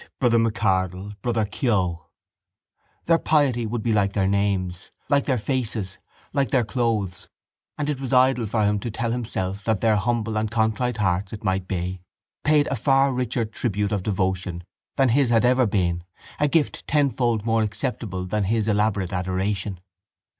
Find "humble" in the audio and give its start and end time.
9.97-10.39